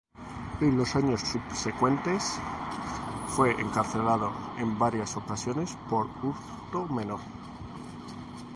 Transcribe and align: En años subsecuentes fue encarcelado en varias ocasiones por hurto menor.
En 0.61 0.79
años 0.95 1.21
subsecuentes 1.21 2.39
fue 3.27 3.51
encarcelado 3.61 4.33
en 4.57 4.79
varias 4.79 5.15
ocasiones 5.15 5.77
por 5.91 6.07
hurto 6.23 6.87
menor. 6.91 7.19